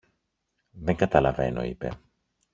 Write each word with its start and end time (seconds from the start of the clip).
Δεν 0.71 0.95
καταλαβαίνω, 0.95 1.61
είπε. 1.63 1.91